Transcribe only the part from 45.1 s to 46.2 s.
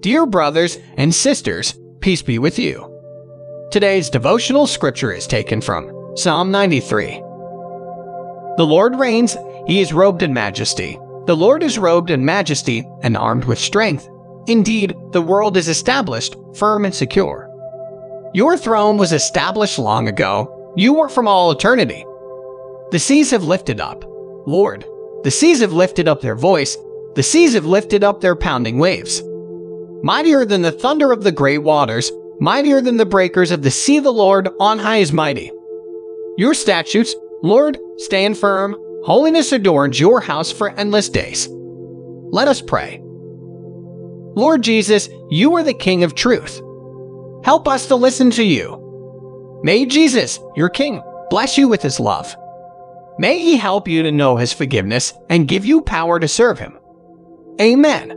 you are the King of